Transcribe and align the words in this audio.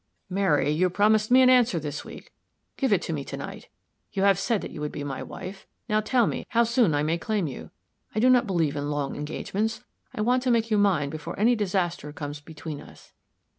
"Mary, 0.31 0.71
you 0.71 0.89
promised 0.89 1.29
me 1.29 1.43
an 1.43 1.49
answer 1.51 1.77
this 1.79 2.03
week. 2.03 2.33
Give 2.75 2.91
it 2.91 3.03
to 3.03 3.13
me 3.13 3.23
to 3.25 3.37
night. 3.37 3.67
You 4.11 4.23
have 4.23 4.39
said 4.39 4.61
that 4.61 4.71
you 4.71 4.81
would 4.81 4.91
be 4.91 5.03
my 5.03 5.21
wife 5.21 5.67
now, 5.87 6.01
tell 6.01 6.25
me 6.25 6.47
how 6.49 6.63
soon 6.63 6.95
I 6.95 7.03
may 7.03 7.19
claim 7.19 7.45
you. 7.45 7.69
I 8.15 8.19
do 8.19 8.27
not 8.27 8.47
believe 8.47 8.75
in 8.75 8.89
long 8.89 9.15
engagements; 9.15 9.83
I 10.11 10.21
want 10.21 10.41
to 10.41 10.49
make 10.49 10.71
you 10.71 10.79
mine 10.79 11.11
before 11.11 11.39
any 11.39 11.55
disaster 11.55 12.11
comes 12.11 12.39
between 12.41 12.81
us." 12.81 13.13